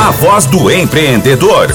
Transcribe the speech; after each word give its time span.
A 0.00 0.10
voz 0.12 0.46
do 0.46 0.70
empreendedor. 0.70 1.68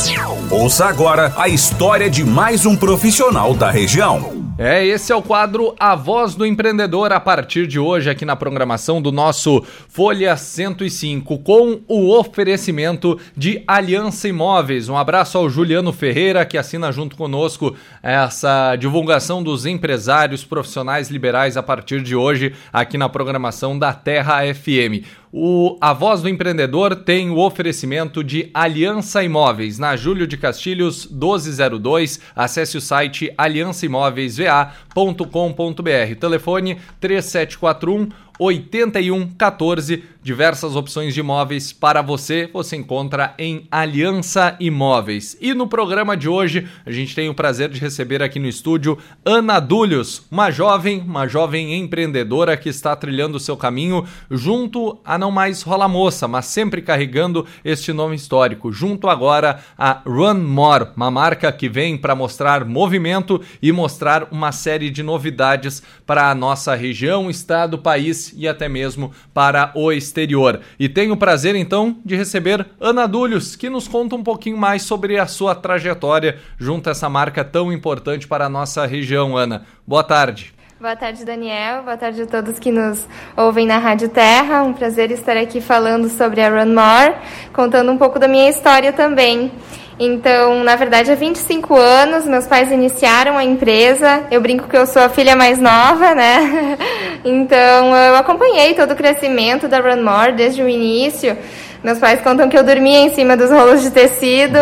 Ouça 0.49 0.87
agora 0.87 1.31
a 1.37 1.47
história 1.47 2.09
de 2.09 2.25
mais 2.25 2.65
um 2.65 2.75
profissional 2.75 3.53
da 3.53 3.69
região. 3.69 4.43
É, 4.57 4.83
esse 4.83 5.11
é 5.11 5.15
o 5.15 5.21
quadro 5.21 5.75
A 5.77 5.95
Voz 5.95 6.33
do 6.33 6.45
Empreendedor 6.45 7.11
a 7.11 7.19
partir 7.19 7.67
de 7.67 7.77
hoje 7.77 8.09
aqui 8.09 8.23
na 8.25 8.37
programação 8.37 9.01
do 9.01 9.11
nosso 9.11 9.61
Folha 9.89 10.35
105 10.35 11.39
com 11.39 11.81
o 11.87 12.17
oferecimento 12.17 13.19
de 13.35 13.61
Aliança 13.67 14.29
Imóveis. 14.29 14.87
Um 14.87 14.97
abraço 14.97 15.37
ao 15.37 15.49
Juliano 15.49 15.91
Ferreira 15.91 16.45
que 16.45 16.57
assina 16.57 16.91
junto 16.91 17.17
conosco 17.17 17.75
essa 18.01 18.77
divulgação 18.77 19.43
dos 19.43 19.65
empresários 19.65 20.43
profissionais 20.43 21.09
liberais 21.09 21.57
a 21.57 21.63
partir 21.63 22.01
de 22.01 22.15
hoje 22.15 22.55
aqui 22.71 22.97
na 22.97 23.09
programação 23.09 23.77
da 23.77 23.93
Terra 23.93 24.41
FM. 24.53 25.05
O, 25.37 25.77
a 25.81 25.91
Voz 25.91 26.21
do 26.21 26.29
Empreendedor 26.29 26.95
tem 26.95 27.29
o 27.29 27.39
oferecimento 27.39 28.23
de 28.23 28.49
Aliança 28.53 29.21
Imóveis, 29.21 29.77
na 29.77 29.97
Júlio 29.97 30.25
de 30.25 30.37
Castilhos 30.37 31.09
1202. 31.11 32.21
Acesse 32.33 32.77
o 32.77 32.81
site 32.81 33.33
aliançaimoveisva.com.br. 33.37 36.15
Telefone 36.17 36.77
3741 37.01 38.07
8114. 38.39 40.03
Diversas 40.25 40.75
opções 40.75 41.13
de 41.13 41.19
imóveis 41.19 41.71
para 41.71 42.01
você, 42.01 42.49
você 42.51 42.75
encontra 42.75 43.35
em 43.37 43.67
Aliança 43.69 44.55
Imóveis. 44.59 45.37
E 45.39 45.53
no 45.53 45.67
programa 45.67 46.17
de 46.17 46.27
hoje, 46.27 46.67
a 46.83 46.91
gente 46.91 47.13
tem 47.13 47.29
o 47.29 47.35
prazer 47.35 47.69
de 47.69 47.79
receber 47.79 48.23
aqui 48.23 48.39
no 48.39 48.47
estúdio 48.47 48.97
Ana 49.23 49.59
Dúlios, 49.59 50.25
uma 50.31 50.49
jovem, 50.49 50.99
uma 51.01 51.27
jovem 51.27 51.75
empreendedora 51.75 52.57
que 52.57 52.69
está 52.69 52.95
trilhando 52.95 53.37
o 53.37 53.39
seu 53.39 53.55
caminho 53.55 54.03
junto 54.31 54.97
a 55.05 55.15
não 55.15 55.29
mais 55.29 55.61
Rola 55.61 55.87
Moça, 55.87 56.27
mas 56.27 56.47
sempre 56.47 56.81
carregando 56.81 57.45
este 57.63 57.93
nome 57.93 58.15
histórico, 58.15 58.71
junto 58.71 59.07
agora 59.07 59.59
a 59.77 60.01
Run 60.07 60.39
More, 60.39 60.87
uma 60.97 61.11
marca 61.11 61.51
que 61.51 61.69
vem 61.69 61.95
para 61.95 62.15
mostrar 62.15 62.65
movimento 62.65 63.39
e 63.61 63.71
mostrar 63.71 64.27
uma 64.31 64.51
série 64.51 64.89
de 64.89 65.03
novidades 65.03 65.83
para 66.03 66.31
a 66.31 66.33
nossa 66.33 66.73
região, 66.73 67.29
estado, 67.29 67.77
país 67.77 68.33
e 68.35 68.47
até 68.47 68.67
mesmo 68.67 69.11
para 69.31 69.71
o 69.75 69.91
exterior. 70.15 70.61
E 70.79 70.87
tenho 70.87 71.13
o 71.13 71.17
prazer 71.17 71.55
então 71.55 71.97
de 72.05 72.15
receber 72.15 72.65
Ana 72.79 73.05
Dúlios, 73.05 73.55
que 73.55 73.69
nos 73.69 73.87
conta 73.87 74.15
um 74.15 74.23
pouquinho 74.23 74.57
mais 74.57 74.83
sobre 74.83 75.19
a 75.19 75.27
sua 75.27 75.53
trajetória 75.53 76.37
junto 76.57 76.87
a 76.87 76.91
essa 76.91 77.09
marca 77.09 77.43
tão 77.43 77.71
importante 77.71 78.27
para 78.27 78.45
a 78.45 78.49
nossa 78.49 78.85
região. 78.85 79.35
Ana, 79.35 79.65
boa 79.85 80.03
tarde. 80.03 80.53
Boa 80.79 80.95
tarde, 80.95 81.25
Daniel. 81.25 81.83
Boa 81.83 81.97
tarde 81.97 82.21
a 82.21 82.25
todos 82.25 82.59
que 82.59 82.71
nos 82.71 83.05
ouvem 83.35 83.65
na 83.65 83.77
Rádio 83.77 84.09
Terra. 84.09 84.63
Um 84.63 84.73
prazer 84.73 85.09
estar 85.11 85.35
aqui 85.35 85.59
falando 85.59 86.09
sobre 86.09 86.41
a 86.41 86.49
Run 86.49 86.73
More, 86.73 87.15
contando 87.53 87.91
um 87.91 87.97
pouco 87.97 88.19
da 88.19 88.27
minha 88.27 88.49
história 88.49 88.93
também. 88.93 89.51
Então, 89.97 90.61
na 90.63 90.75
verdade, 90.75 91.09
há 91.09 91.15
25 91.15 91.73
anos, 91.75 92.27
meus 92.27 92.45
pais 92.45 92.69
iniciaram 92.71 93.37
a 93.37 93.45
empresa. 93.45 94.25
Eu 94.29 94.41
brinco 94.41 94.67
que 94.67 94.75
eu 94.75 94.85
sou 94.85 95.01
a 95.01 95.09
filha 95.09 95.35
mais 95.35 95.57
nova, 95.57 96.13
né? 96.13 96.77
Então, 97.25 97.95
eu 97.95 98.15
acompanhei 98.15 98.75
todo 98.75 98.91
o 98.91 98.95
crescimento 98.95 99.67
da 99.67 99.79
Run 99.79 100.03
More 100.03 100.31
desde 100.33 100.61
o 100.61 100.69
início. 100.69 101.35
Meus 101.83 101.97
pais 101.97 102.21
contam 102.21 102.47
que 102.47 102.57
eu 102.57 102.63
dormia 102.63 102.99
em 102.99 103.13
cima 103.15 103.35
dos 103.35 103.49
rolos 103.49 103.81
de 103.81 103.89
tecido. 103.89 104.59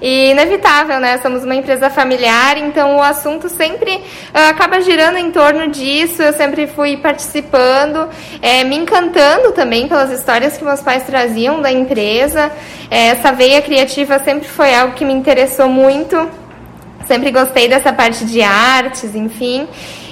E 0.00 0.30
inevitável, 0.30 1.00
né? 1.00 1.18
Somos 1.18 1.44
uma 1.44 1.54
empresa 1.54 1.88
familiar, 1.88 2.58
então 2.58 2.96
o 2.96 3.02
assunto 3.02 3.48
sempre 3.48 3.96
uh, 3.96 4.50
acaba 4.50 4.80
girando 4.80 5.16
em 5.16 5.30
torno 5.30 5.68
disso. 5.68 6.22
Eu 6.22 6.32
sempre 6.32 6.66
fui 6.66 6.96
participando, 6.98 8.08
é, 8.42 8.62
me 8.62 8.76
encantando 8.76 9.52
também 9.52 9.88
pelas 9.88 10.10
histórias 10.10 10.56
que 10.56 10.64
meus 10.64 10.80
pais 10.80 11.04
traziam 11.04 11.62
da 11.62 11.72
empresa. 11.72 12.50
É, 12.90 13.08
essa 13.08 13.32
veia 13.32 13.62
criativa 13.62 14.18
sempre 14.18 14.48
foi 14.48 14.74
algo 14.74 14.94
que 14.94 15.04
me 15.04 15.14
interessou 15.14 15.68
muito. 15.68 16.28
Sempre 17.06 17.30
gostei 17.30 17.68
dessa 17.68 17.92
parte 17.92 18.24
de 18.24 18.42
artes, 18.42 19.14
enfim. 19.14 19.66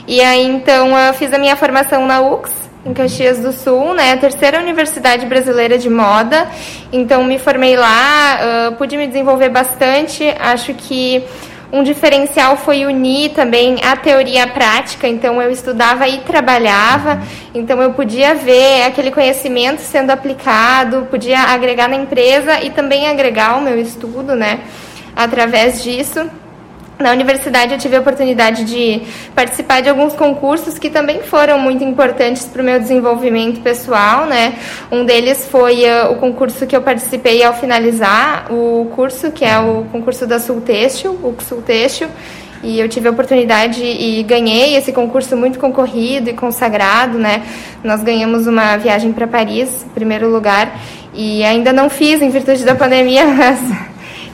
E 0.07 0.21
aí 0.21 0.47
então 0.47 0.99
eu 0.99 1.15
fiz 1.15 1.33
a 1.33 1.39
minha 1.39 1.57
formação 1.57 2.07
na 2.07 2.21
UX 2.21 2.51
em 2.85 2.93
Caxias 2.93 3.39
do 3.39 3.53
Sul, 3.53 3.95
né? 3.95 4.13
A 4.13 4.17
terceira 4.19 4.61
universidade 4.61 5.25
brasileira 5.25 5.79
de 5.79 5.89
moda. 5.89 6.47
Então 6.93 7.25
me 7.25 7.39
formei 7.39 7.77
lá, 7.77 8.39
uh, 8.69 8.77
pude 8.77 8.97
me 8.97 9.07
desenvolver 9.07 9.49
bastante. 9.49 10.23
Acho 10.39 10.75
que 10.75 11.25
um 11.73 11.83
diferencial 11.83 12.57
foi 12.59 12.85
unir 12.85 13.31
também 13.31 13.81
a 13.83 13.97
teoria 13.97 14.45
a 14.45 14.47
prática. 14.47 15.09
Então 15.09 15.41
eu 15.41 15.51
estudava 15.51 16.07
e 16.07 16.19
trabalhava. 16.19 17.23
Então 17.55 17.81
eu 17.81 17.95
podia 17.95 18.35
ver 18.35 18.83
aquele 18.83 19.11
conhecimento 19.11 19.81
sendo 19.81 20.11
aplicado, 20.11 21.09
podia 21.11 21.39
agregar 21.39 21.89
na 21.89 21.97
empresa 21.97 22.63
e 22.63 22.69
também 22.69 23.09
agregar 23.09 23.57
o 23.57 23.63
meu 23.63 23.81
estudo, 23.81 24.37
né? 24.37 24.61
Através 25.17 25.83
disso. 25.83 26.29
Na 26.99 27.11
universidade 27.11 27.73
eu 27.73 27.79
tive 27.79 27.97
a 27.97 28.01
oportunidade 28.01 28.65
de 28.65 29.03
participar 29.35 29.81
de 29.81 29.89
alguns 29.89 30.15
concursos 30.15 30.79
que 30.79 30.89
também 30.89 31.23
foram 31.23 31.59
muito 31.59 31.83
importantes 31.83 32.45
para 32.45 32.63
o 32.63 32.65
meu 32.65 32.79
desenvolvimento 32.79 33.61
pessoal, 33.61 34.27
né? 34.27 34.55
Um 34.93 35.05
deles 35.05 35.49
foi 35.51 35.83
uh, 35.85 36.13
o 36.13 36.17
concurso 36.17 36.65
que 36.67 36.77
eu 36.77 36.83
participei 36.83 37.43
ao 37.43 37.53
finalizar 37.53 38.47
o 38.49 38.93
curso, 38.95 39.33
que 39.33 39.45
é 39.45 39.59
o 39.59 39.85
concurso 39.91 40.25
da 40.25 40.39
Sultêxtil, 40.39 41.13
o 41.15 41.35
Sultêxtil, 41.43 42.07
e 42.63 42.79
eu 42.79 42.89
tive 42.89 43.09
a 43.09 43.11
oportunidade 43.11 43.83
e 43.83 44.23
ganhei 44.23 44.77
esse 44.77 44.93
concurso 44.93 45.37
muito 45.37 45.59
concorrido 45.59 46.31
e 46.31 46.33
consagrado, 46.33 47.19
né? 47.19 47.43
Nós 47.83 48.05
ganhamos 48.05 48.47
uma 48.47 48.77
viagem 48.77 49.13
para 49.13 49.27
Paris, 49.27 49.85
primeiro 49.95 50.31
lugar, 50.31 50.79
e 51.13 51.43
ainda 51.43 51.73
não 51.73 51.91
fiz 51.91 52.23
em 52.23 52.31
virtude 52.31 52.65
da 52.65 52.77
pandemia, 52.77 53.27
mas 53.35 53.59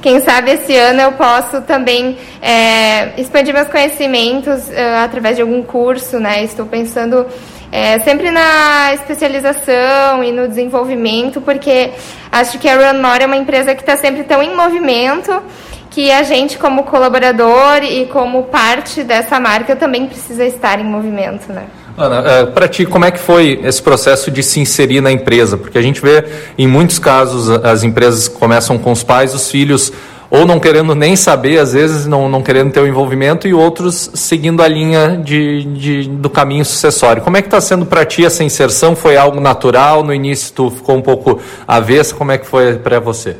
quem 0.00 0.20
sabe 0.20 0.52
esse 0.52 0.74
ano 0.76 1.00
eu 1.00 1.12
posso 1.12 1.60
também 1.62 2.18
é, 2.40 3.20
expandir 3.20 3.52
meus 3.52 3.68
conhecimentos 3.68 4.68
uh, 4.68 5.04
através 5.04 5.36
de 5.36 5.42
algum 5.42 5.62
curso, 5.62 6.18
né? 6.18 6.42
Estou 6.42 6.66
pensando 6.66 7.26
é, 7.70 7.98
sempre 8.00 8.30
na 8.30 8.92
especialização 8.94 10.24
e 10.24 10.32
no 10.32 10.48
desenvolvimento, 10.48 11.40
porque 11.40 11.90
acho 12.32 12.58
que 12.58 12.68
a 12.68 12.92
Runmore 12.92 13.22
é 13.22 13.26
uma 13.26 13.36
empresa 13.36 13.74
que 13.74 13.82
está 13.82 13.96
sempre 13.96 14.24
tão 14.24 14.42
em 14.42 14.56
movimento 14.56 15.42
que 15.90 16.10
a 16.10 16.22
gente, 16.22 16.56
como 16.56 16.84
colaborador 16.84 17.82
e 17.82 18.06
como 18.06 18.44
parte 18.44 19.02
dessa 19.02 19.40
marca, 19.40 19.74
também 19.74 20.06
precisa 20.06 20.44
estar 20.44 20.80
em 20.80 20.84
movimento, 20.84 21.52
né? 21.52 21.64
Ana, 21.96 22.30
é, 22.30 22.46
para 22.46 22.68
ti, 22.68 22.86
como 22.86 23.04
é 23.04 23.10
que 23.10 23.18
foi 23.18 23.60
esse 23.62 23.82
processo 23.82 24.30
de 24.30 24.42
se 24.42 24.60
inserir 24.60 25.00
na 25.00 25.12
empresa? 25.12 25.56
Porque 25.56 25.76
a 25.76 25.82
gente 25.82 26.00
vê, 26.00 26.24
em 26.56 26.66
muitos 26.66 26.98
casos, 26.98 27.50
as 27.50 27.82
empresas 27.82 28.28
começam 28.28 28.78
com 28.78 28.92
os 28.92 29.02
pais, 29.02 29.34
os 29.34 29.50
filhos 29.50 29.92
ou 30.30 30.46
não 30.46 30.60
querendo 30.60 30.94
nem 30.94 31.16
saber, 31.16 31.58
às 31.58 31.72
vezes 31.72 32.06
não, 32.06 32.28
não 32.28 32.40
querendo 32.40 32.70
ter 32.70 32.80
o 32.80 32.86
envolvimento, 32.86 33.48
e 33.48 33.52
outros 33.52 34.10
seguindo 34.14 34.62
a 34.62 34.68
linha 34.68 35.20
de, 35.22 35.64
de 35.64 36.08
do 36.08 36.30
caminho 36.30 36.64
sucessório. 36.64 37.20
Como 37.20 37.36
é 37.36 37.42
que 37.42 37.48
está 37.48 37.60
sendo 37.60 37.84
para 37.84 38.04
ti 38.04 38.24
essa 38.24 38.44
inserção? 38.44 38.94
Foi 38.94 39.16
algo 39.16 39.40
natural? 39.40 40.04
No 40.04 40.14
início 40.14 40.52
tu 40.54 40.70
ficou 40.70 40.96
um 40.96 41.02
pouco 41.02 41.40
avessa? 41.66 42.14
Como 42.14 42.30
é 42.30 42.38
que 42.38 42.46
foi 42.46 42.74
para 42.74 43.00
você? 43.00 43.36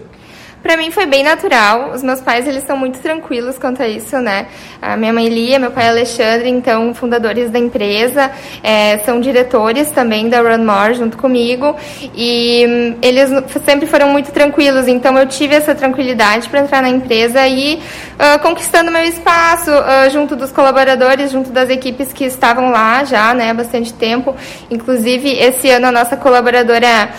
Para 0.62 0.76
mim 0.76 0.91
foi 0.91 1.06
bem 1.06 1.22
natural. 1.22 1.91
Os 1.94 2.03
meus 2.03 2.21
pais, 2.21 2.47
eles 2.47 2.65
são 2.65 2.76
muito 2.76 2.98
tranquilos 2.98 3.59
quanto 3.59 3.82
a 3.82 3.88
isso, 3.88 4.19
né? 4.19 4.47
A 4.81 4.97
minha 4.97 5.12
mãe 5.12 5.28
Lia, 5.28 5.59
meu 5.59 5.71
pai 5.71 5.88
Alexandre, 5.88 6.50
então, 6.50 6.93
fundadores 6.94 7.50
da 7.50 7.59
empresa, 7.59 8.31
é, 8.62 8.99
são 8.99 9.20
diretores 9.20 9.91
também 9.91 10.28
da 10.28 10.41
Run 10.41 10.65
More 10.65 10.94
junto 10.94 11.16
comigo. 11.16 11.75
E 12.15 12.66
hum, 12.69 12.99
eles 13.00 13.31
sempre 13.65 13.87
foram 13.87 14.10
muito 14.10 14.32
tranquilos, 14.32 14.87
então 14.87 15.19
eu 15.19 15.26
tive 15.26 15.54
essa 15.54 15.75
tranquilidade 15.75 16.49
para 16.49 16.60
entrar 16.60 16.82
na 16.82 16.91
empresa 16.91 17.47
e 17.49 17.76
uh, 17.76 18.38
conquistando 18.41 18.91
meu 18.91 19.04
espaço 19.04 19.70
uh, 19.70 20.10
junto 20.10 20.37
dos 20.37 20.53
colaboradores, 20.53 21.31
junto 21.31 21.50
das 21.50 21.70
equipes 21.70 22.12
que 22.12 22.25
estavam 22.25 22.70
lá 22.70 23.03
já, 23.04 23.32
né, 23.32 23.50
há 23.50 23.54
bastante 23.54 23.94
tempo. 23.94 24.37
Inclusive, 24.70 25.31
esse 25.31 25.70
ano 25.70 25.87
a 25.87 25.93
nossa 25.93 26.16
colaboradora 26.16 27.10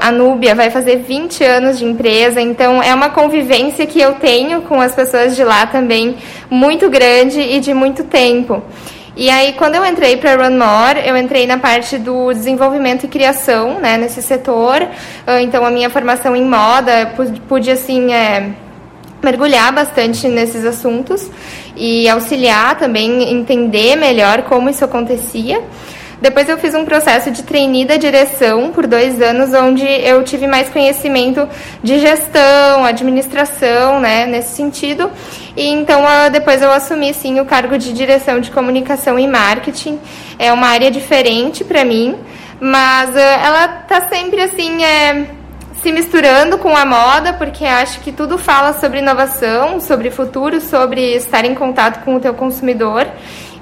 a 0.00 0.12
Núbia 0.12 0.54
vai 0.54 0.70
fazer 0.70 0.98
20 0.98 1.42
anos 1.44 1.78
de 1.78 1.84
empresa, 1.84 2.40
então 2.40 2.82
é 2.82 2.94
uma 2.94 3.10
convivência 3.10 3.86
que 3.86 4.00
eu 4.00 4.14
tenho 4.14 4.62
com 4.62 4.80
as 4.80 4.94
pessoas 4.94 5.34
de 5.34 5.42
lá 5.42 5.66
também 5.66 6.16
muito 6.48 6.88
grande 6.88 7.40
e 7.40 7.60
de 7.60 7.74
muito 7.74 8.04
tempo. 8.04 8.62
E 9.16 9.28
aí, 9.28 9.52
quando 9.54 9.74
eu 9.74 9.84
entrei 9.84 10.16
para 10.16 10.36
Run 10.36 10.56
More, 10.56 11.06
eu 11.06 11.16
entrei 11.16 11.46
na 11.46 11.58
parte 11.58 11.98
do 11.98 12.32
desenvolvimento 12.32 13.04
e 13.04 13.08
criação, 13.08 13.80
né, 13.80 13.98
nesse 13.98 14.22
setor. 14.22 14.80
Uh, 14.82 15.40
então, 15.42 15.66
a 15.66 15.70
minha 15.70 15.90
formação 15.90 16.34
em 16.34 16.44
moda, 16.44 17.12
pude, 17.16 17.40
pude 17.40 17.70
assim, 17.70 18.12
é, 18.14 18.50
mergulhar 19.22 19.72
bastante 19.72 20.28
nesses 20.28 20.64
assuntos 20.64 21.28
e 21.76 22.08
auxiliar 22.08 22.78
também, 22.78 23.30
entender 23.32 23.96
melhor 23.96 24.42
como 24.42 24.70
isso 24.70 24.84
acontecia. 24.84 25.60
Depois 26.20 26.48
eu 26.48 26.58
fiz 26.58 26.74
um 26.74 26.84
processo 26.84 27.30
de 27.30 27.42
trainee 27.42 27.86
da 27.86 27.96
direção 27.96 28.70
por 28.72 28.86
dois 28.86 29.20
anos, 29.22 29.54
onde 29.54 29.86
eu 29.86 30.22
tive 30.22 30.46
mais 30.46 30.68
conhecimento 30.68 31.48
de 31.82 31.98
gestão, 31.98 32.84
administração, 32.84 34.00
né, 34.00 34.26
nesse 34.26 34.54
sentido. 34.54 35.10
E 35.56 35.66
então 35.66 36.02
depois 36.30 36.60
eu 36.60 36.70
assumi 36.70 37.14
sim 37.14 37.40
o 37.40 37.44
cargo 37.44 37.78
de 37.78 37.92
direção 37.92 38.38
de 38.38 38.50
comunicação 38.50 39.18
e 39.18 39.26
marketing. 39.26 39.98
É 40.38 40.52
uma 40.52 40.68
área 40.68 40.90
diferente 40.90 41.64
para 41.64 41.84
mim, 41.84 42.16
mas 42.60 43.16
ela 43.16 43.68
tá 43.68 44.02
sempre 44.08 44.42
assim, 44.42 44.84
é, 44.84 45.26
se 45.82 45.92
misturando 45.92 46.58
com 46.58 46.76
a 46.76 46.84
moda, 46.84 47.32
porque 47.32 47.64
acho 47.64 48.00
que 48.00 48.12
tudo 48.12 48.36
fala 48.36 48.72
sobre 48.74 48.98
inovação, 48.98 49.80
sobre 49.80 50.10
futuro, 50.10 50.60
sobre 50.60 51.14
estar 51.14 51.44
em 51.44 51.54
contato 51.54 52.04
com 52.04 52.16
o 52.16 52.20
teu 52.20 52.34
consumidor 52.34 53.06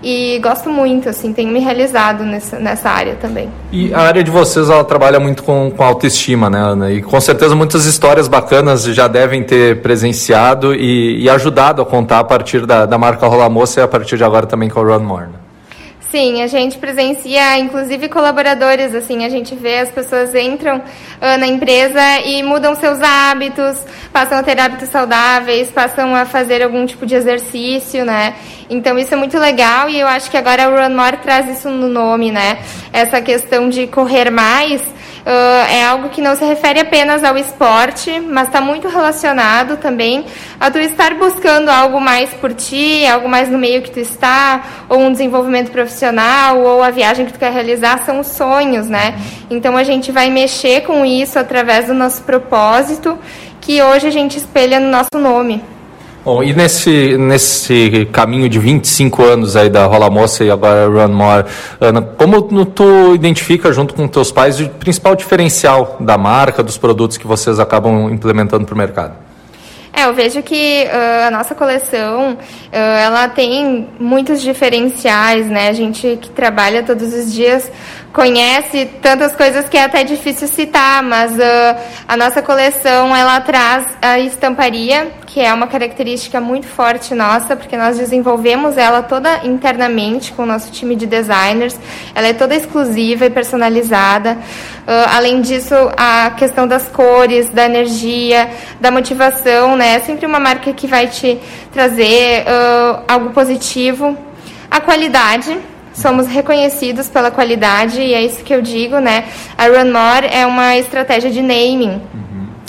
e 0.02 0.38
gosto 0.40 0.70
muito, 0.70 1.08
assim, 1.08 1.32
tenho 1.32 1.50
me 1.50 1.58
realizado 1.58 2.24
nessa, 2.24 2.58
nessa 2.58 2.88
área 2.88 3.16
também. 3.16 3.48
E 3.72 3.92
a 3.92 4.00
área 4.00 4.22
de 4.22 4.30
vocês, 4.30 4.70
ela 4.70 4.84
trabalha 4.84 5.18
muito 5.18 5.42
com, 5.42 5.72
com 5.76 5.82
autoestima, 5.82 6.48
né, 6.48 6.60
Ana? 6.60 6.90
E 6.92 7.02
com 7.02 7.20
certeza 7.20 7.54
muitas 7.54 7.84
histórias 7.84 8.28
bacanas 8.28 8.84
já 8.84 9.08
devem 9.08 9.42
ter 9.42 9.82
presenciado 9.82 10.74
e, 10.74 11.22
e 11.22 11.28
ajudado 11.28 11.82
a 11.82 11.86
contar 11.86 12.20
a 12.20 12.24
partir 12.24 12.64
da, 12.64 12.86
da 12.86 12.96
marca 12.96 13.26
Rola 13.26 13.48
Moça 13.48 13.80
e 13.80 13.82
a 13.82 13.88
partir 13.88 14.16
de 14.16 14.24
agora 14.24 14.46
também 14.46 14.68
com 14.68 14.80
o 14.80 14.84
Run 14.84 15.00
More. 15.00 15.26
Né? 15.26 15.47
Sim, 16.10 16.40
a 16.40 16.46
gente 16.46 16.78
presencia, 16.78 17.58
inclusive 17.58 18.08
colaboradores, 18.08 18.94
assim, 18.94 19.26
a 19.26 19.28
gente 19.28 19.54
vê 19.54 19.80
as 19.80 19.90
pessoas 19.90 20.34
entram 20.34 20.78
uh, 20.78 21.38
na 21.38 21.46
empresa 21.46 22.00
e 22.24 22.42
mudam 22.42 22.74
seus 22.74 22.98
hábitos, 23.02 23.84
passam 24.10 24.38
a 24.38 24.42
ter 24.42 24.58
hábitos 24.58 24.88
saudáveis, 24.88 25.70
passam 25.70 26.14
a 26.14 26.24
fazer 26.24 26.62
algum 26.62 26.86
tipo 26.86 27.04
de 27.04 27.14
exercício, 27.14 28.06
né? 28.06 28.36
Então 28.70 28.98
isso 28.98 29.12
é 29.12 29.18
muito 29.18 29.38
legal 29.38 29.90
e 29.90 30.00
eu 30.00 30.06
acho 30.06 30.30
que 30.30 30.38
agora 30.38 30.70
o 30.70 30.74
Run 30.74 30.96
More 30.96 31.18
traz 31.18 31.46
isso 31.58 31.68
no 31.68 31.88
nome, 31.88 32.32
né? 32.32 32.58
Essa 32.90 33.20
questão 33.20 33.68
de 33.68 33.86
correr 33.86 34.30
mais 34.30 34.80
uh, 35.26 35.70
é 35.70 35.84
algo 35.84 36.08
que 36.08 36.20
não 36.20 36.34
se 36.36 36.44
refere 36.44 36.80
apenas 36.80 37.24
ao 37.24 37.36
esporte, 37.36 38.20
mas 38.20 38.48
está 38.48 38.60
muito 38.60 38.88
relacionado 38.88 39.76
também 39.76 40.24
a 40.58 40.70
tu 40.70 40.78
estar 40.78 41.14
buscando 41.14 41.68
algo 41.68 42.00
mais 42.00 42.30
por 42.34 42.52
ti, 42.52 43.06
algo 43.06 43.28
mais 43.28 43.48
no 43.48 43.58
meio 43.58 43.82
que 43.82 43.90
tu 43.90 44.00
está, 44.00 44.86
ou 44.88 44.98
um 44.98 45.12
desenvolvimento 45.12 45.70
profissional, 45.70 46.58
ou 46.60 46.82
a 46.82 46.90
viagem 46.90 47.26
que 47.26 47.32
tu 47.32 47.38
quer 47.38 47.52
realizar, 47.52 48.04
são 48.04 48.20
os 48.20 48.28
sonhos, 48.28 48.88
né? 48.88 49.14
Então 49.50 49.76
a 49.76 49.84
gente 49.84 50.10
vai 50.12 50.30
mexer 50.30 50.82
com 50.82 51.04
isso 51.04 51.38
através 51.38 51.86
do 51.86 51.94
nosso 51.94 52.22
propósito, 52.22 53.18
que 53.60 53.82
hoje 53.82 54.06
a 54.06 54.10
gente 54.10 54.38
espelha 54.38 54.80
no 54.80 54.90
nosso 54.90 55.18
nome. 55.18 55.77
Bom, 56.28 56.42
e 56.42 56.52
nesse, 56.52 57.16
nesse 57.16 58.06
caminho 58.12 58.50
de 58.50 58.58
25 58.58 59.24
anos 59.24 59.56
aí 59.56 59.70
da 59.70 59.86
Rola 59.86 60.10
Moça 60.10 60.44
e 60.44 60.50
agora 60.50 60.86
Run 60.86 61.08
More, 61.08 61.46
Ana, 61.80 62.02
como 62.02 62.66
tu 62.66 63.14
identifica 63.14 63.72
junto 63.72 63.94
com 63.94 64.06
teus 64.06 64.30
pais 64.30 64.60
o 64.60 64.68
principal 64.68 65.16
diferencial 65.16 65.96
da 65.98 66.18
marca, 66.18 66.62
dos 66.62 66.76
produtos 66.76 67.16
que 67.16 67.26
vocês 67.26 67.58
acabam 67.58 68.10
implementando 68.12 68.66
para 68.66 68.74
o 68.74 68.76
mercado? 68.76 69.14
É, 69.90 70.04
eu 70.04 70.12
vejo 70.12 70.42
que 70.42 70.86
uh, 70.86 71.28
a 71.28 71.30
nossa 71.30 71.54
coleção, 71.54 72.34
uh, 72.34 72.38
ela 72.70 73.28
tem 73.30 73.88
muitos 73.98 74.42
diferenciais, 74.42 75.46
né? 75.48 75.70
A 75.70 75.72
gente 75.72 76.18
que 76.20 76.28
trabalha 76.28 76.82
todos 76.82 77.12
os 77.14 77.32
dias 77.32 77.72
conhece 78.12 78.86
tantas 79.02 79.34
coisas 79.36 79.68
que 79.68 79.76
é 79.76 79.84
até 79.84 80.02
difícil 80.02 80.48
citar, 80.48 81.02
mas 81.02 81.32
uh, 81.32 81.80
a 82.06 82.16
nossa 82.16 82.42
coleção 82.42 83.14
ela 83.14 83.40
traz 83.40 83.86
a 84.00 84.18
estamparia, 84.18 85.08
que 85.26 85.40
é 85.40 85.52
uma 85.52 85.66
característica 85.66 86.40
muito 86.40 86.66
forte 86.66 87.14
nossa, 87.14 87.54
porque 87.54 87.76
nós 87.76 87.98
desenvolvemos 87.98 88.76
ela 88.76 89.02
toda 89.02 89.46
internamente 89.46 90.32
com 90.32 90.42
o 90.42 90.46
nosso 90.46 90.72
time 90.72 90.96
de 90.96 91.06
designers. 91.06 91.78
Ela 92.14 92.28
é 92.28 92.32
toda 92.32 92.54
exclusiva 92.54 93.26
e 93.26 93.30
personalizada. 93.30 94.32
Uh, 94.32 95.14
além 95.14 95.40
disso, 95.42 95.74
a 95.96 96.30
questão 96.30 96.66
das 96.66 96.88
cores, 96.88 97.50
da 97.50 97.66
energia, 97.66 98.50
da 98.80 98.90
motivação, 98.90 99.76
né? 99.76 99.96
É 99.96 100.00
sempre 100.00 100.24
uma 100.26 100.40
marca 100.40 100.72
que 100.72 100.86
vai 100.86 101.08
te 101.08 101.38
trazer 101.72 102.44
uh, 102.44 103.02
algo 103.06 103.30
positivo. 103.30 104.16
A 104.70 104.80
qualidade, 104.80 105.58
somos 105.98 106.26
reconhecidos 106.26 107.08
pela 107.08 107.30
qualidade 107.30 108.00
e 108.00 108.14
é 108.14 108.24
isso 108.24 108.44
que 108.44 108.54
eu 108.54 108.62
digo, 108.62 108.98
né? 108.98 109.24
A 109.56 109.66
Run 109.66 109.92
More 109.92 110.26
é 110.30 110.46
uma 110.46 110.76
estratégia 110.76 111.30
de 111.30 111.42
naming. 111.42 112.00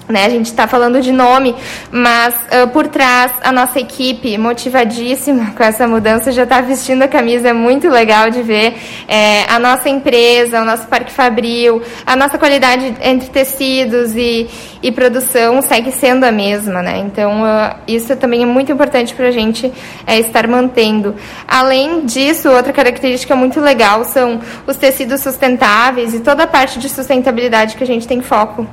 Né? 0.10 0.26
A 0.26 0.30
gente 0.30 0.48
está 0.48 0.68
falando 0.68 1.00
de 1.02 1.12
nome, 1.12 1.56
mas 1.92 2.34
uh, 2.34 2.68
por 2.70 2.88
trás 2.88 3.32
a 3.44 3.52
nossa 3.52 3.80
equipe 3.80 4.40
motivadíssima 4.40 5.52
com 5.56 5.64
essa 5.64 5.88
mudança 5.88 6.32
já 6.32 6.44
está 6.44 6.62
vestindo 6.62 7.04
a 7.04 7.08
camisa, 7.08 7.50
é 7.50 7.54
muito 7.54 7.88
legal 7.88 8.32
de 8.32 8.42
ver. 8.42 8.76
É, 9.08 9.44
a 9.48 9.60
nossa 9.60 9.88
empresa, 9.88 10.64
o 10.64 10.66
nosso 10.66 10.88
parque 10.88 11.12
fabril, 11.12 11.84
a 12.08 12.16
nossa 12.16 12.40
qualidade 12.40 12.92
entre 13.04 13.30
tecidos 13.30 14.16
e, 14.16 14.50
e 14.82 14.92
produção 14.92 15.62
segue 15.62 15.92
sendo 15.92 16.24
a 16.24 16.32
mesma, 16.32 16.82
né? 16.82 16.98
Então 17.06 17.44
uh, 17.44 17.76
isso 17.88 18.16
também 18.16 18.42
é 18.42 18.48
muito 18.48 18.72
importante 18.72 19.14
para 19.14 19.28
a 19.28 19.32
gente 19.32 19.72
é, 20.08 20.18
estar 20.18 20.48
mantendo. 20.48 21.14
Além 21.48 22.08
disso, 22.08 22.50
outra 22.50 22.74
característica 22.74 23.36
muito 23.36 23.60
legal 23.60 24.04
são 24.06 24.42
os 24.66 24.76
tecidos 24.76 25.22
sustentáveis 25.22 26.16
e 26.16 26.20
toda 26.20 26.46
a 26.46 26.48
parte 26.48 26.80
de 26.80 26.90
sustentabilidade 26.90 27.76
que 27.76 27.84
a 27.84 27.88
gente 27.88 28.08
tem 28.08 28.24
foco 28.24 28.68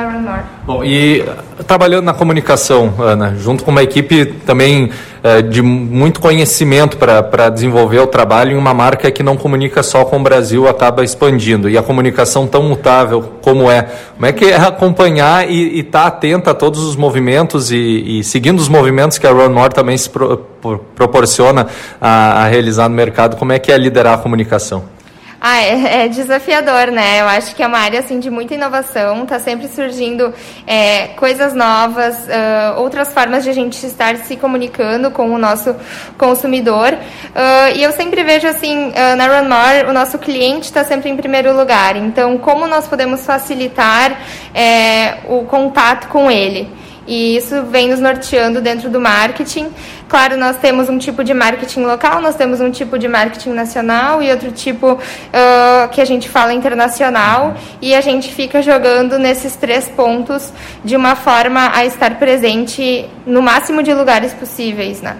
Runmore. 0.00 0.42
Bom, 0.64 0.84
e 0.84 1.24
trabalhando 1.66 2.04
na 2.04 2.14
comunicação, 2.14 2.94
Ana, 2.98 3.34
junto 3.36 3.64
com 3.64 3.70
uma 3.70 3.82
equipe 3.82 4.24
também 4.24 4.90
é, 5.22 5.40
de 5.40 5.62
muito 5.62 6.20
conhecimento 6.20 6.96
para 6.96 7.48
desenvolver 7.48 8.00
o 8.00 8.06
trabalho 8.06 8.52
em 8.52 8.56
uma 8.56 8.74
marca 8.74 9.10
que 9.10 9.22
não 9.22 9.36
comunica 9.36 9.82
só 9.82 10.04
com 10.04 10.18
o 10.18 10.22
Brasil, 10.22 10.66
acaba 10.66 11.04
expandindo. 11.04 11.68
E 11.70 11.78
a 11.78 11.82
comunicação 11.82 12.46
tão 12.46 12.62
mutável 12.62 13.22
como 13.40 13.70
é, 13.70 13.86
como 14.14 14.26
é 14.26 14.32
que 14.32 14.46
é 14.46 14.56
acompanhar 14.56 15.48
e 15.48 15.80
estar 15.80 16.02
tá 16.02 16.06
atenta 16.06 16.50
a 16.50 16.54
todos 16.54 16.80
os 16.82 16.96
movimentos 16.96 17.70
e, 17.70 18.18
e, 18.18 18.24
seguindo 18.24 18.58
os 18.58 18.68
movimentos 18.68 19.18
que 19.18 19.26
a 19.26 19.30
Runmore 19.30 19.72
também 19.72 19.96
se 19.96 20.10
pro, 20.10 20.38
pro, 20.60 20.78
proporciona 20.94 21.66
a, 22.00 22.44
a 22.44 22.48
realizar 22.48 22.88
no 22.88 22.94
mercado, 22.94 23.36
como 23.36 23.52
é 23.52 23.58
que 23.58 23.70
é 23.70 23.78
liderar 23.78 24.14
a 24.14 24.18
comunicação? 24.18 24.91
Ah, 25.44 25.60
é, 25.60 26.04
é, 26.04 26.08
desafiador, 26.08 26.92
né? 26.92 27.20
Eu 27.20 27.26
acho 27.26 27.56
que 27.56 27.64
é 27.64 27.66
uma 27.66 27.78
área 27.78 27.98
assim 27.98 28.20
de 28.20 28.30
muita 28.30 28.54
inovação, 28.54 29.24
está 29.24 29.40
sempre 29.40 29.66
surgindo 29.66 30.32
é, 30.64 31.08
coisas 31.16 31.52
novas, 31.52 32.16
uh, 32.28 32.80
outras 32.80 33.12
formas 33.12 33.42
de 33.42 33.50
a 33.50 33.52
gente 33.52 33.84
estar 33.84 34.16
se 34.18 34.36
comunicando 34.36 35.10
com 35.10 35.34
o 35.34 35.38
nosso 35.38 35.74
consumidor. 36.16 36.92
Uh, 36.92 37.76
e 37.76 37.82
eu 37.82 37.90
sempre 37.90 38.22
vejo 38.22 38.46
assim 38.46 38.90
uh, 38.90 39.16
na 39.16 39.40
Runmore 39.40 39.88
o 39.88 39.92
nosso 39.92 40.16
cliente 40.16 40.66
está 40.66 40.84
sempre 40.84 41.10
em 41.10 41.16
primeiro 41.16 41.56
lugar. 41.56 41.96
Então, 41.96 42.38
como 42.38 42.68
nós 42.68 42.86
podemos 42.86 43.26
facilitar 43.26 44.16
é, 44.54 45.16
o 45.28 45.44
contato 45.44 46.06
com 46.06 46.30
ele? 46.30 46.70
E 47.06 47.36
isso 47.36 47.64
vem 47.64 47.88
nos 47.88 48.00
norteando 48.00 48.60
dentro 48.60 48.88
do 48.88 49.00
marketing. 49.00 49.70
Claro, 50.08 50.36
nós 50.36 50.56
temos 50.58 50.88
um 50.88 50.98
tipo 50.98 51.24
de 51.24 51.34
marketing 51.34 51.82
local, 51.84 52.20
nós 52.20 52.34
temos 52.34 52.60
um 52.60 52.70
tipo 52.70 52.98
de 52.98 53.08
marketing 53.08 53.50
nacional 53.50 54.22
e 54.22 54.30
outro 54.30 54.52
tipo 54.52 54.92
uh, 54.92 55.88
que 55.90 56.00
a 56.00 56.04
gente 56.04 56.28
fala 56.28 56.52
internacional. 56.52 57.54
E 57.80 57.94
a 57.94 58.00
gente 58.00 58.32
fica 58.32 58.62
jogando 58.62 59.18
nesses 59.18 59.56
três 59.56 59.88
pontos 59.88 60.52
de 60.84 60.96
uma 60.96 61.16
forma 61.16 61.70
a 61.74 61.84
estar 61.84 62.18
presente 62.18 63.08
no 63.26 63.42
máximo 63.42 63.82
de 63.82 63.92
lugares 63.92 64.32
possíveis, 64.32 65.00
né? 65.00 65.16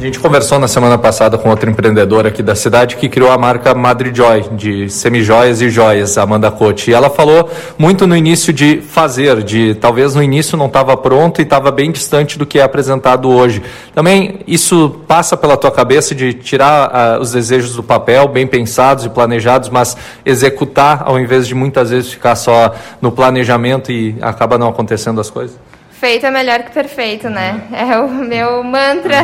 A 0.00 0.02
gente 0.02 0.18
conversou 0.18 0.58
na 0.58 0.66
semana 0.66 0.96
passada 0.96 1.36
com 1.36 1.50
outra 1.50 1.70
empreendedora 1.70 2.28
aqui 2.28 2.42
da 2.42 2.54
cidade 2.54 2.96
que 2.96 3.06
criou 3.06 3.30
a 3.30 3.36
marca 3.36 3.74
Madre 3.74 4.10
Joy, 4.14 4.46
de 4.52 4.88
semijoias 4.88 5.60
e 5.60 5.68
joias, 5.68 6.16
Amanda 6.16 6.50
Cote. 6.50 6.90
E 6.90 6.94
ela 6.94 7.10
falou 7.10 7.50
muito 7.76 8.06
no 8.06 8.16
início 8.16 8.50
de 8.50 8.80
fazer, 8.80 9.42
de 9.42 9.74
talvez 9.74 10.14
no 10.14 10.22
início 10.22 10.56
não 10.56 10.68
estava 10.68 10.96
pronto 10.96 11.40
e 11.40 11.42
estava 11.42 11.70
bem 11.70 11.92
distante 11.92 12.38
do 12.38 12.46
que 12.46 12.58
é 12.58 12.62
apresentado 12.62 13.28
hoje. 13.28 13.62
Também 13.94 14.40
isso 14.46 15.02
passa 15.06 15.36
pela 15.36 15.54
tua 15.54 15.70
cabeça 15.70 16.14
de 16.14 16.32
tirar 16.32 17.18
uh, 17.18 17.20
os 17.20 17.32
desejos 17.32 17.76
do 17.76 17.82
papel, 17.82 18.26
bem 18.26 18.46
pensados 18.46 19.04
e 19.04 19.10
planejados, 19.10 19.68
mas 19.68 19.98
executar 20.24 21.02
ao 21.04 21.20
invés 21.20 21.46
de 21.46 21.54
muitas 21.54 21.90
vezes 21.90 22.10
ficar 22.10 22.36
só 22.36 22.74
no 23.02 23.12
planejamento 23.12 23.92
e 23.92 24.16
acaba 24.22 24.56
não 24.56 24.70
acontecendo 24.70 25.20
as 25.20 25.28
coisas? 25.28 25.69
Feito 26.00 26.24
é 26.24 26.30
melhor 26.30 26.62
que 26.62 26.70
perfeito, 26.70 27.28
né? 27.28 27.60
É 27.74 27.98
o 27.98 28.08
meu 28.08 28.64
mantra. 28.64 29.18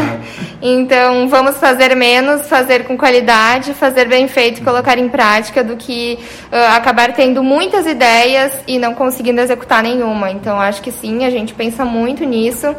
Então, 0.60 1.26
vamos 1.26 1.56
fazer 1.56 1.94
menos, 1.94 2.48
fazer 2.48 2.84
com 2.84 2.98
qualidade, 2.98 3.72
fazer 3.72 4.06
bem 4.06 4.28
feito, 4.28 4.62
colocar 4.62 4.98
em 4.98 5.08
prática, 5.08 5.64
do 5.64 5.74
que 5.74 6.18
uh, 6.52 6.76
acabar 6.76 7.14
tendo 7.14 7.42
muitas 7.42 7.86
ideias 7.86 8.52
e 8.66 8.78
não 8.78 8.94
conseguindo 8.94 9.40
executar 9.40 9.82
nenhuma. 9.82 10.30
Então, 10.30 10.60
acho 10.60 10.82
que 10.82 10.92
sim, 10.92 11.24
a 11.24 11.30
gente 11.30 11.54
pensa 11.54 11.82
muito 11.82 12.24
nisso. 12.24 12.74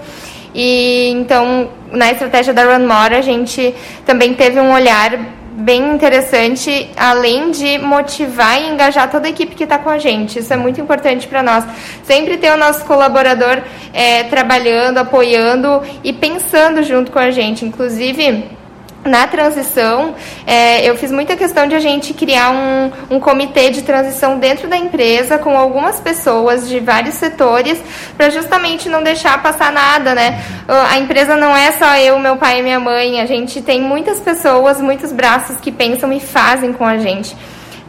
E 0.53 1.09
então, 1.11 1.71
na 1.91 2.11
estratégia 2.11 2.53
da 2.53 2.65
Run 2.65 2.87
More, 2.87 3.15
a 3.15 3.21
gente 3.21 3.73
também 4.05 4.33
teve 4.35 4.59
um 4.59 4.73
olhar 4.73 5.36
bem 5.57 5.95
interessante, 5.95 6.87
além 6.95 7.49
de 7.49 7.79
motivar 7.79 8.61
e 8.61 8.69
engajar 8.69 9.09
toda 9.09 9.25
a 9.25 9.29
equipe 9.31 9.55
que 9.55 9.63
está 9.63 9.79
com 9.79 9.89
a 9.89 9.97
gente. 9.97 10.37
Isso 10.37 10.53
é 10.53 10.55
muito 10.55 10.79
importante 10.79 11.27
para 11.27 11.41
nós. 11.41 11.65
Sempre 12.03 12.37
ter 12.37 12.51
o 12.51 12.57
nosso 12.57 12.85
colaborador 12.85 13.63
é, 13.91 14.23
trabalhando, 14.25 14.99
apoiando 14.99 15.81
e 16.03 16.13
pensando 16.13 16.83
junto 16.83 17.11
com 17.11 17.17
a 17.17 17.31
gente. 17.31 17.65
Inclusive, 17.65 18.56
na 19.03 19.25
transição, 19.27 20.15
é, 20.45 20.87
eu 20.87 20.95
fiz 20.97 21.11
muita 21.11 21.35
questão 21.35 21.67
de 21.67 21.75
a 21.75 21.79
gente 21.79 22.13
criar 22.13 22.51
um, 22.51 22.91
um 23.15 23.19
comitê 23.19 23.69
de 23.69 23.81
transição 23.81 24.37
dentro 24.37 24.67
da 24.67 24.75
empresa 24.75 25.37
com 25.37 25.57
algumas 25.57 25.99
pessoas 25.99 26.67
de 26.67 26.79
vários 26.79 27.15
setores 27.15 27.81
para 28.17 28.29
justamente 28.29 28.89
não 28.89 29.01
deixar 29.01 29.41
passar 29.41 29.71
nada, 29.71 30.13
né? 30.13 30.43
A 30.67 30.97
empresa 30.97 31.35
não 31.35 31.55
é 31.55 31.71
só 31.71 31.95
eu, 31.95 32.19
meu 32.19 32.35
pai 32.35 32.59
e 32.59 32.63
minha 32.63 32.79
mãe, 32.79 33.21
a 33.21 33.25
gente 33.25 33.61
tem 33.61 33.81
muitas 33.81 34.19
pessoas, 34.19 34.81
muitos 34.81 35.11
braços 35.11 35.57
que 35.57 35.71
pensam 35.71 36.11
e 36.11 36.19
fazem 36.19 36.73
com 36.73 36.85
a 36.85 36.97
gente. 36.97 37.35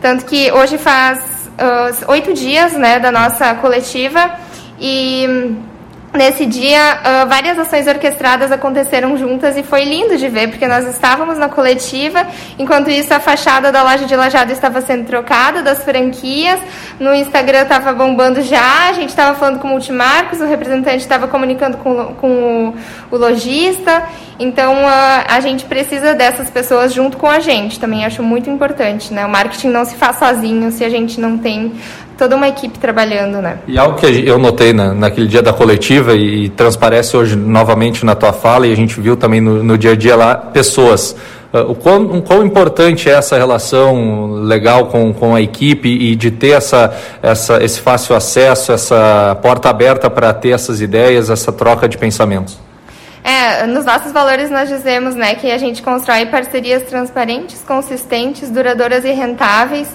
Tanto 0.01 0.25
que 0.25 0.53
hoje 0.53 0.79
faz 0.79 1.19
uh, 1.59 2.11
oito 2.13 2.33
dias 2.33 2.73
né, 2.75 3.01
da 3.01 3.11
nossa 3.11 3.55
coletiva 3.57 4.31
E 4.81 5.57
Nesse 6.13 6.47
dia, 6.47 7.01
uh, 7.01 7.29
várias 7.29 7.59
ações 7.59 7.87
orquestradas 7.87 8.51
aconteceram 8.51 9.17
juntas 9.19 9.59
e 9.59 9.63
foi 9.63 9.85
lindo 9.85 10.17
de 10.17 10.27
ver, 10.27 10.49
porque 10.49 10.67
nós 10.67 10.87
estávamos 10.87 11.37
na 11.37 11.51
coletiva, 11.51 12.27
enquanto 12.59 12.89
isso 12.89 13.13
a 13.13 13.21
fachada 13.21 13.71
da 13.71 13.83
loja 13.83 14.07
de 14.07 14.17
Lajado 14.17 14.51
estava 14.51 14.81
sendo 14.81 15.05
trocada, 15.05 15.63
das 15.63 15.85
franquias, 15.85 16.59
no 16.99 17.15
Instagram 17.15 17.63
estava 17.63 17.93
bombando 17.93 18.41
já, 18.41 18.89
a 18.89 18.93
gente 18.95 19.11
estava 19.11 19.39
falando 19.39 19.59
com 19.59 19.69
o 19.69 19.71
Multimarcos, 19.73 20.41
o 20.41 20.47
representante 20.47 21.01
estava 21.01 21.29
comunicando 21.29 21.77
com, 21.77 22.15
com 22.15 22.75
o, 23.11 23.15
o 23.15 23.19
lojista, 23.19 24.03
então 24.39 24.77
uh, 24.77 25.25
a 25.29 25.41
gente 25.41 25.67
precisa 25.67 26.15
dessas 26.15 26.49
pessoas 26.49 26.95
junto 26.95 27.19
com 27.19 27.29
a 27.29 27.39
gente, 27.39 27.79
também 27.79 28.07
acho 28.07 28.23
muito 28.23 28.49
importante, 28.49 29.13
né? 29.13 29.27
O 29.27 29.29
marketing 29.29 29.69
não 29.69 29.85
se 29.85 29.95
faz 29.95 30.17
sozinho 30.19 30.71
se 30.73 30.83
a 30.83 30.89
gente 30.89 31.21
não 31.21 31.37
tem 31.37 31.75
toda 32.19 32.35
uma 32.35 32.49
equipe 32.49 32.79
trabalhando, 32.81 33.41
né? 33.41 33.61
E 33.69 33.79
algo 33.79 33.97
que 33.97 34.27
eu 34.27 34.39
notei 34.39 34.73
na, 34.73 34.93
naquele 34.93 35.29
dia 35.29 35.41
da 35.41 35.53
coletiva 35.53 36.15
e, 36.15 36.47
e, 36.47 36.49
transparece 36.49 37.17
hoje 37.17 37.37
novamente 37.37 38.05
na 38.05 38.17
tua 38.17 38.33
fala 38.33 38.67
e 38.67 38.73
a 38.73 38.77
gente 38.77 39.01
viu 39.01 39.17
também 39.17 39.41
no, 39.41 39.63
no 39.63 39.79
dia 39.79 39.93
a 39.93 39.97
dia 39.97 40.17
lá, 40.17 40.35
pessoas. 40.35 41.15
Uh, 41.53 41.71
o, 41.71 41.75
quão, 41.77 42.03
o 42.03 42.21
quão 42.21 42.45
importante 42.45 43.09
é 43.09 43.13
essa 43.13 43.39
relação 43.39 44.33
legal 44.43 44.87
com, 44.87 45.15
com 45.15 45.35
a 45.35 45.41
equipe 45.41 45.89
e 45.89 46.17
de 46.17 46.31
ter 46.31 46.51
essa, 46.51 46.93
essa, 47.23 47.63
esse 47.63 47.81
fácil 47.81 48.17
acesso, 48.17 48.73
essa 48.73 49.39
porta 49.41 49.71
aberta 49.71 50.11
para 50.11 50.35
ter 50.35 50.51
essas 50.51 50.81
ideias, 50.81 51.31
essa 51.31 51.53
troca 51.53 51.89
de 51.89 51.97
pensamentos? 51.97 52.59
É, 53.25 53.67
nos 53.67 53.85
nossos 53.85 54.11
valores 54.11 54.51
nós 54.51 54.69
dizemos 54.69 55.15
né, 55.15 55.35
que 55.35 55.51
a 55.51 55.59
gente 55.59 55.83
constrói 55.83 56.27
parcerias 56.27 56.85
transparentes, 56.85 57.63
consistentes, 57.63 58.49
duradouras 58.51 59.05
e 59.05 59.11
rentáveis 59.13 59.89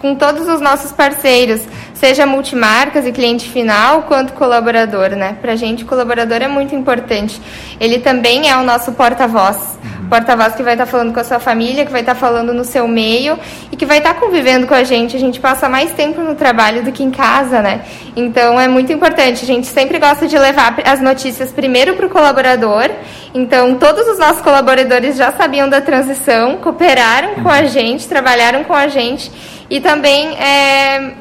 com 0.00 0.14
todos 0.14 0.48
os 0.48 0.60
nossos 0.60 0.90
parceiros, 0.92 1.60
seja 1.94 2.26
multimarcas 2.26 3.06
e 3.06 3.12
cliente 3.12 3.48
final, 3.48 4.02
quanto 4.04 4.32
colaborador. 4.32 5.10
Né? 5.10 5.36
Para 5.40 5.52
a 5.52 5.56
gente, 5.56 5.84
o 5.84 5.86
colaborador 5.86 6.38
é 6.38 6.48
muito 6.48 6.74
importante. 6.74 7.40
Ele 7.78 7.98
também 7.98 8.50
é 8.50 8.56
o 8.56 8.62
nosso 8.62 8.92
porta-voz 8.92 9.78
porta-voz 10.10 10.56
que 10.56 10.62
vai 10.62 10.74
estar 10.74 10.86
tá 10.86 10.90
falando 10.90 11.14
com 11.14 11.20
a 11.20 11.24
sua 11.24 11.38
família, 11.38 11.86
que 11.86 11.92
vai 11.92 12.00
estar 12.00 12.14
tá 12.14 12.20
falando 12.20 12.52
no 12.52 12.64
seu 12.64 12.88
meio 12.88 13.38
e 13.70 13.76
que 13.76 13.86
vai 13.86 13.98
estar 13.98 14.14
tá 14.14 14.20
convivendo 14.20 14.66
com 14.66 14.74
a 14.74 14.82
gente. 14.82 15.16
A 15.16 15.20
gente 15.20 15.38
passa 15.38 15.68
mais 15.68 15.92
tempo 15.92 16.20
no 16.20 16.34
trabalho 16.34 16.82
do 16.82 16.90
que 16.90 17.04
em 17.04 17.12
casa, 17.12 17.62
né? 17.62 17.82
Então 18.16 18.60
é 18.60 18.66
muito 18.66 18.92
importante. 18.92 19.44
A 19.44 19.46
gente 19.46 19.68
sempre 19.68 20.00
gosta 20.00 20.26
de 20.26 20.36
levar 20.36 20.76
as 20.84 21.00
notícias 21.00 21.52
primeiro 21.52 21.94
para 21.94 22.06
o 22.06 22.10
colaborador. 22.10 22.90
Então 23.32 23.76
todos 23.76 24.08
os 24.08 24.18
nossos 24.18 24.42
colaboradores 24.42 25.16
já 25.16 25.30
sabiam 25.30 25.68
da 25.68 25.80
transição, 25.80 26.56
cooperaram 26.56 27.36
com 27.36 27.48
a 27.48 27.62
gente, 27.62 28.08
trabalharam 28.08 28.64
com 28.64 28.74
a 28.74 28.88
gente 28.88 29.30
e 29.70 29.80
também 29.80 30.36
é, 30.36 31.12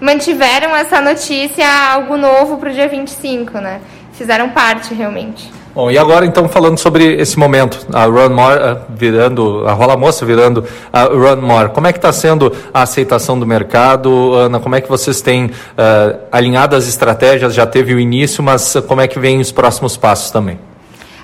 mantiveram 0.00 0.74
essa 0.74 1.00
notícia 1.00 1.66
algo 1.92 2.16
novo 2.16 2.56
para 2.56 2.70
o 2.70 2.72
dia 2.72 2.88
25, 2.88 3.58
né? 3.58 3.80
Fizeram 4.14 4.48
parte 4.48 4.94
realmente. 4.94 5.58
Bom, 5.74 5.90
e 5.90 5.98
agora 5.98 6.26
então 6.26 6.48
falando 6.48 6.76
sobre 6.78 7.20
esse 7.20 7.38
momento, 7.38 7.86
a 7.92 8.06
Run 8.06 8.30
More 8.30 8.78
virando, 8.88 9.64
a 9.68 9.72
Rola 9.72 9.96
Moça 9.96 10.26
virando 10.26 10.64
a 10.92 11.04
Run 11.04 11.36
More, 11.36 11.68
como 11.68 11.86
é 11.86 11.92
que 11.92 11.98
está 11.98 12.12
sendo 12.12 12.52
a 12.74 12.82
aceitação 12.82 13.38
do 13.38 13.46
mercado, 13.46 14.34
Ana, 14.34 14.58
como 14.58 14.74
é 14.74 14.80
que 14.80 14.88
vocês 14.88 15.20
têm 15.20 15.44
uh, 15.44 16.18
alinhado 16.32 16.74
as 16.74 16.88
estratégias, 16.88 17.54
já 17.54 17.64
teve 17.64 17.94
o 17.94 18.00
início, 18.00 18.42
mas 18.42 18.74
como 18.88 19.00
é 19.02 19.06
que 19.06 19.20
vem 19.20 19.38
os 19.38 19.52
próximos 19.52 19.96
passos 19.96 20.32
também? 20.32 20.58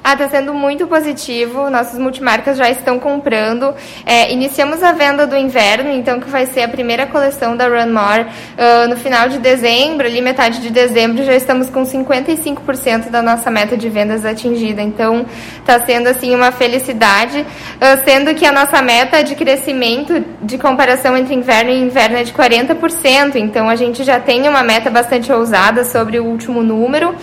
Ah, 0.07 0.13
está 0.13 0.29
sendo 0.29 0.53
muito 0.53 0.87
positivo. 0.87 1.71
Nossas 1.71 1.99
multimarcas 1.99 2.59
já 2.59 2.69
estão 2.69 2.99
comprando. 2.99 3.73
É, 4.05 4.31
iniciamos 4.31 4.83
a 4.83 4.93
venda 4.93 5.27
do 5.27 5.35
inverno, 5.35 5.91
então 5.91 6.21
que 6.21 6.29
vai 6.29 6.45
ser 6.45 6.61
a 6.61 6.69
primeira 6.69 7.07
coleção 7.07 7.57
da 7.57 7.67
Run 7.67 7.91
More 7.91 8.27
uh, 8.27 8.87
no 8.87 8.99
final 8.99 9.31
de 9.31 9.39
dezembro, 9.39 10.07
ali 10.07 10.21
metade 10.21 10.61
de 10.61 10.69
dezembro, 10.69 11.25
já 11.25 11.35
estamos 11.35 11.71
com 11.71 11.85
55% 11.85 13.09
da 13.09 13.23
nossa 13.23 13.51
meta 13.51 13.79
de 13.79 13.89
vendas 13.89 14.27
atingida. 14.27 14.83
Então 14.83 15.25
está 15.59 15.81
sendo 15.87 16.07
assim 16.07 16.35
uma 16.35 16.53
felicidade, 16.53 17.41
uh, 17.41 18.05
sendo 18.05 18.35
que 18.35 18.45
a 18.45 18.53
nossa 18.53 18.83
meta 18.83 19.25
de 19.25 19.35
crescimento 19.35 20.23
de 20.43 20.59
comparação 20.59 21.17
entre 21.17 21.35
inverno 21.35 21.71
e 21.71 21.81
inverno 21.81 22.19
é 22.19 22.25
de 22.25 22.33
40%. 22.35 23.37
Então 23.37 23.71
a 23.71 23.75
gente 23.75 24.05
já 24.05 24.21
tem 24.21 24.47
uma 24.47 24.63
meta 24.63 24.91
bastante 24.91 25.33
ousada 25.33 25.83
sobre 25.83 26.21
o 26.21 26.27
último 26.27 26.63
número. 26.63 27.17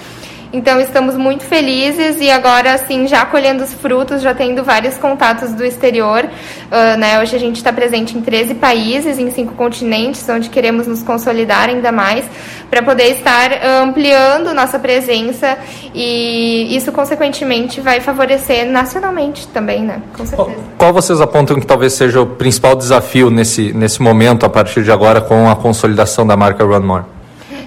Então 0.54 0.82
estamos 0.82 1.16
muito 1.16 1.46
felizes 1.46 2.20
e 2.20 2.30
agora 2.30 2.74
assim 2.74 3.08
já 3.08 3.26
colhendo 3.26 3.64
os 3.64 3.74
frutos, 3.74 4.22
já 4.22 4.34
tendo 4.34 4.64
vários 4.64 4.98
contatos 4.98 5.54
do 5.54 5.64
exterior. 5.64 6.26
Uh, 6.26 6.98
né? 6.98 7.22
Hoje 7.22 7.36
a 7.36 7.40
gente 7.40 7.56
está 7.56 7.72
presente 7.72 8.18
em 8.18 8.22
13 8.22 8.56
países, 8.56 9.18
em 9.18 9.32
cinco 9.32 9.54
continentes, 9.54 10.28
onde 10.28 10.50
queremos 10.50 10.88
nos 10.88 11.02
consolidar 11.04 11.70
ainda 11.70 11.92
mais 11.92 12.26
para 12.70 12.82
poder 12.82 13.16
estar 13.16 13.52
ampliando 13.82 14.54
nossa 14.54 14.78
presença 14.78 15.58
e 15.94 16.76
isso 16.76 16.92
consequentemente 16.92 17.80
vai 17.80 18.02
favorecer 18.02 18.66
nacionalmente 18.70 19.48
também, 19.48 19.84
né? 19.84 20.02
Com 20.18 20.26
certeza. 20.26 20.58
Qual 20.78 20.94
vocês 20.94 21.22
apontam 21.22 21.60
que 21.60 21.66
talvez 21.66 21.94
seja 21.94 22.22
o 22.22 22.26
principal 22.26 22.76
desafio 22.76 23.30
nesse, 23.30 23.72
nesse 23.74 24.02
momento, 24.02 24.46
a 24.46 24.50
partir 24.50 24.84
de 24.84 24.92
agora, 24.92 25.22
com 25.22 25.50
a 25.50 25.56
consolidação 25.56 26.26
da 26.28 26.36
marca 26.36 26.64
Run 26.64 26.82
More? 26.82 27.21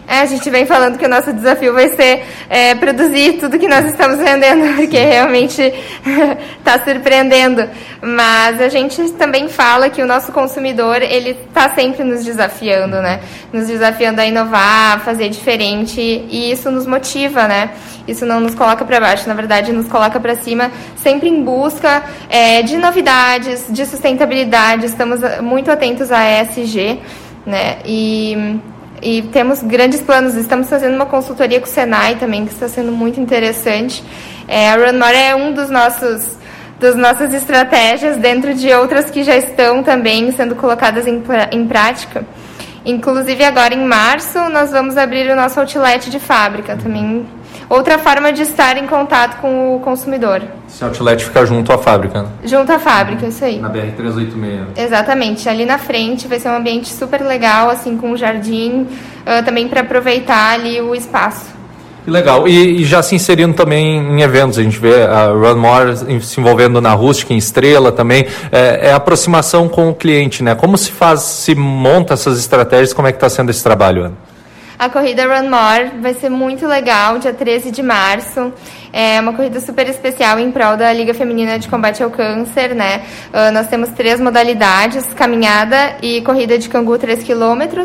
É, 0.06 0.20
a 0.20 0.26
gente 0.26 0.48
vem 0.50 0.66
falando 0.66 0.98
que 0.98 1.06
o 1.06 1.08
nosso 1.08 1.32
desafio 1.32 1.72
vai 1.72 1.88
ser 1.88 2.24
é, 2.50 2.74
produzir 2.74 3.38
tudo 3.38 3.58
que 3.58 3.66
nós 3.66 3.86
estamos 3.86 4.18
vendendo, 4.18 4.76
porque 4.76 4.98
realmente 4.98 5.62
está 6.58 6.78
surpreendendo. 6.84 7.68
Mas 8.02 8.60
a 8.60 8.68
gente 8.68 9.10
também 9.12 9.48
fala 9.48 9.88
que 9.88 10.02
o 10.02 10.06
nosso 10.06 10.30
consumidor 10.30 11.00
ele 11.00 11.30
está 11.30 11.70
sempre 11.70 12.04
nos 12.04 12.22
desafiando, 12.22 13.00
né? 13.00 13.20
Nos 13.50 13.66
desafiando 13.66 14.20
a 14.20 14.26
inovar, 14.26 14.96
a 14.96 14.98
fazer 15.00 15.30
diferente, 15.30 16.00
e 16.00 16.52
isso 16.52 16.70
nos 16.70 16.86
motiva, 16.86 17.48
né? 17.48 17.70
Isso 18.06 18.26
não 18.26 18.40
nos 18.40 18.54
coloca 18.54 18.84
para 18.84 19.00
baixo, 19.00 19.26
na 19.26 19.34
verdade, 19.34 19.72
nos 19.72 19.88
coloca 19.88 20.20
para 20.20 20.36
cima, 20.36 20.70
sempre 20.96 21.30
em 21.30 21.42
busca 21.42 22.02
é, 22.28 22.60
de 22.60 22.76
novidades, 22.76 23.64
de 23.70 23.86
sustentabilidade. 23.86 24.84
Estamos 24.84 25.20
muito 25.40 25.70
atentos 25.70 26.12
à 26.12 26.42
ESG, 26.42 27.00
né? 27.46 27.78
E 27.86 28.60
e 29.02 29.22
temos 29.22 29.62
grandes 29.62 30.00
planos. 30.00 30.34
Estamos 30.34 30.68
fazendo 30.68 30.94
uma 30.94 31.06
consultoria 31.06 31.60
com 31.60 31.66
o 31.66 31.68
Senai 31.68 32.16
também, 32.16 32.46
que 32.46 32.52
está 32.52 32.68
sendo 32.68 32.92
muito 32.92 33.20
interessante. 33.20 34.02
É, 34.46 34.70
a 34.70 34.76
Runmore 34.76 35.16
é 35.16 35.34
um 35.34 35.52
dos 35.52 35.70
nossos 35.70 36.36
das 36.78 36.96
nossas 36.96 37.32
estratégias, 37.32 38.16
dentro 38.16 38.52
de 38.52 38.70
outras 38.72 39.08
que 39.08 39.22
já 39.22 39.36
estão 39.36 39.82
também 39.82 40.32
sendo 40.32 40.54
colocadas 40.56 41.06
em, 41.06 41.22
em 41.52 41.66
prática. 41.66 42.26
Inclusive, 42.84 43.42
agora 43.44 43.72
em 43.72 43.86
março, 43.86 44.38
nós 44.50 44.70
vamos 44.70 44.96
abrir 44.96 45.30
o 45.30 45.36
nosso 45.36 45.58
outlet 45.60 46.10
de 46.10 46.18
fábrica 46.18 46.76
também 46.76 47.26
outra 47.68 47.98
forma 47.98 48.32
de 48.32 48.42
estar 48.42 48.76
em 48.76 48.86
contato 48.86 49.40
com 49.40 49.76
o 49.76 49.80
consumidor. 49.80 50.42
Esse 50.68 50.84
outlet 50.84 51.24
fica 51.24 51.46
junto 51.46 51.72
à 51.72 51.78
fábrica, 51.78 52.22
né? 52.22 52.28
Junto 52.44 52.72
à 52.72 52.78
fábrica, 52.78 53.26
isso 53.26 53.44
aí. 53.44 53.60
Na 53.60 53.70
BR-386. 53.70 54.64
Exatamente. 54.76 55.48
Ali 55.48 55.64
na 55.64 55.78
frente 55.78 56.26
vai 56.26 56.38
ser 56.38 56.48
um 56.48 56.56
ambiente 56.56 56.88
super 56.88 57.22
legal, 57.22 57.70
assim, 57.70 57.96
com 57.96 58.10
um 58.10 58.16
jardim, 58.16 58.82
uh, 58.82 59.44
também 59.44 59.68
para 59.68 59.82
aproveitar 59.82 60.54
ali 60.54 60.80
o 60.80 60.94
espaço. 60.94 61.54
Que 62.04 62.10
legal. 62.10 62.46
E, 62.46 62.82
e, 62.82 62.84
já 62.84 63.02
se 63.02 63.14
inserindo 63.14 63.54
também 63.54 63.96
em 63.98 64.20
eventos, 64.20 64.58
a 64.58 64.62
gente 64.62 64.78
vê 64.78 65.04
a 65.04 65.28
Run 65.28 65.56
More 65.56 66.20
se 66.22 66.38
envolvendo 66.38 66.78
na 66.78 66.92
Rústica, 66.92 67.32
em 67.32 67.38
Estrela 67.38 67.90
também. 67.90 68.26
É, 68.52 68.88
é 68.88 68.92
aproximação 68.92 69.68
com 69.70 69.88
o 69.88 69.94
cliente, 69.94 70.42
né? 70.42 70.54
Como 70.54 70.76
se 70.76 70.92
faz, 70.92 71.22
se 71.22 71.54
monta 71.54 72.12
essas 72.12 72.38
estratégias, 72.38 72.92
como 72.92 73.08
é 73.08 73.12
que 73.12 73.16
está 73.16 73.30
sendo 73.30 73.50
esse 73.50 73.62
trabalho, 73.62 74.04
Ana? 74.04 74.33
A 74.78 74.88
corrida 74.88 75.24
Run 75.24 75.48
More 75.48 76.00
vai 76.00 76.14
ser 76.14 76.28
muito 76.28 76.66
legal, 76.66 77.18
dia 77.18 77.32
13 77.32 77.70
de 77.70 77.82
março. 77.82 78.52
É 78.92 79.20
uma 79.20 79.32
corrida 79.32 79.60
super 79.60 79.88
especial 79.88 80.38
em 80.38 80.50
prol 80.50 80.76
da 80.76 80.92
Liga 80.92 81.14
Feminina 81.14 81.58
de 81.58 81.68
Combate 81.68 82.02
ao 82.02 82.10
Câncer, 82.10 82.74
né? 82.74 83.02
Uh, 83.32 83.52
nós 83.52 83.68
temos 83.68 83.90
três 83.90 84.20
modalidades, 84.20 85.04
caminhada 85.14 85.96
e 86.02 86.20
corrida 86.22 86.58
de 86.58 86.68
cangu 86.68 86.98
3 86.98 87.22
km 87.22 87.82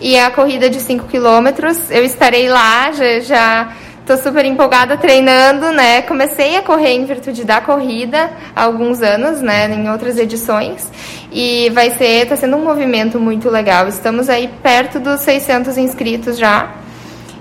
e 0.00 0.18
a 0.18 0.30
corrida 0.30 0.68
de 0.70 0.80
5 0.80 1.06
km. 1.06 1.64
Eu 1.90 2.04
estarei 2.04 2.48
lá, 2.48 2.92
já, 2.92 3.20
já 3.20 3.72
Tô 4.04 4.16
super 4.16 4.44
empolgada 4.44 4.96
treinando, 4.96 5.70
né? 5.70 6.02
Comecei 6.02 6.56
a 6.56 6.62
correr 6.62 6.90
em 6.90 7.04
virtude 7.04 7.44
da 7.44 7.60
corrida 7.60 8.30
há 8.54 8.64
alguns 8.64 9.00
anos, 9.00 9.40
né? 9.40 9.72
Em 9.72 9.88
outras 9.88 10.18
edições. 10.18 10.90
E 11.30 11.70
vai 11.70 11.90
ser, 11.90 12.26
tá 12.26 12.34
sendo 12.34 12.56
um 12.56 12.64
movimento 12.64 13.20
muito 13.20 13.48
legal. 13.48 13.86
Estamos 13.86 14.28
aí 14.28 14.50
perto 14.60 14.98
dos 14.98 15.20
600 15.20 15.78
inscritos 15.78 16.36
já. 16.36 16.72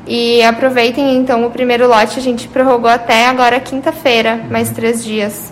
E 0.06 0.44
aproveitem 0.44 1.18
então 1.18 1.46
o 1.46 1.50
primeiro 1.50 1.88
lote, 1.88 2.20
a 2.20 2.22
gente 2.22 2.48
prorrogou 2.48 2.90
até 2.90 3.28
agora 3.28 3.60
quinta-feira, 3.60 4.42
mais 4.50 4.70
três 4.70 5.04
dias. 5.04 5.52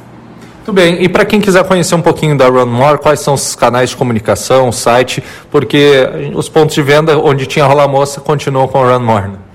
Muito 0.58 0.74
bem, 0.74 1.02
e 1.02 1.10
para 1.10 1.26
quem 1.26 1.42
quiser 1.42 1.64
conhecer 1.64 1.96
um 1.96 2.02
pouquinho 2.02 2.38
da 2.38 2.48
Run 2.48 2.68
More, 2.68 3.00
quais 3.00 3.22
são 3.22 3.34
os 3.34 3.56
canais 3.56 3.90
de 3.90 3.96
comunicação, 3.96 4.70
o 4.70 4.72
site, 4.72 5.24
porque 5.50 6.08
os 6.36 6.48
pontos 6.48 6.76
de 6.76 6.82
venda 6.84 7.18
onde 7.18 7.48
tinha 7.48 7.66
Rola 7.66 7.88
Moça 7.88 8.22
continuam 8.22 8.68
com 8.68 8.84
a 8.84 8.94
Run 8.94 9.04
More. 9.04 9.28
Né? 9.30 9.49